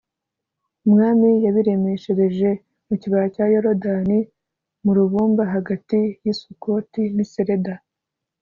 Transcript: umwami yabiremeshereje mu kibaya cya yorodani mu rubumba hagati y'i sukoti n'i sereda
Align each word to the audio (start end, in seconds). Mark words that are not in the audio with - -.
umwami 0.85 1.29
yabiremeshereje 1.45 2.49
mu 2.87 2.95
kibaya 3.01 3.27
cya 3.35 3.45
yorodani 3.53 4.19
mu 4.83 4.91
rubumba 4.97 5.43
hagati 5.53 5.99
y'i 6.23 6.33
sukoti 6.41 7.03
n'i 7.15 7.25
sereda 7.33 7.75